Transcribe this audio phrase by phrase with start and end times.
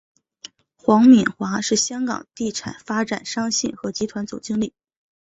[0.77, 4.73] 黄敏华是香港地产发展商信和集团总经理。